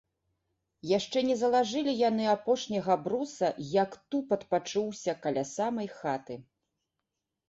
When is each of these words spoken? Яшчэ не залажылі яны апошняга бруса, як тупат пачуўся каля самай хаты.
Яшчэ 0.97 1.19
не 1.25 1.33
залажылі 1.41 1.91
яны 2.09 2.23
апошняга 2.35 2.95
бруса, 3.07 3.49
як 3.73 3.97
тупат 4.15 4.41
пачуўся 4.55 5.15
каля 5.27 5.43
самай 5.51 5.89
хаты. 5.99 6.39